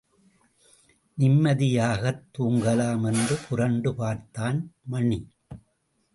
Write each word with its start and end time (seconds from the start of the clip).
நிம்மதியாகத் 1.17 2.23
தூங்கலாம் 2.37 3.05
என்று 3.13 3.37
புரண்டு 3.49 3.95
பார்த்தான் 3.95 4.73
மணி. 4.83 5.19